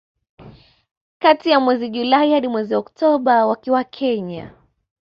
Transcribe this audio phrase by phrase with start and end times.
[1.19, 4.51] Kati ya mwezi Julai hadi mwezi Oktoba wakiwa Kenya